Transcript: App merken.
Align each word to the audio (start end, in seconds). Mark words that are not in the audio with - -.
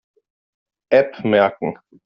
App 0.91 1.23
merken. 1.23 1.77